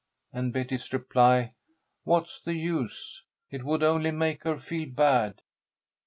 and 0.33 0.51
Betty's 0.51 0.91
reply, 0.93 1.51
"What's 2.05 2.39
the 2.39 2.55
use? 2.55 3.21
It 3.51 3.63
would 3.63 3.83
only 3.83 4.09
make 4.09 4.45
her 4.45 4.57
feel 4.57 4.89
bad." 4.89 5.43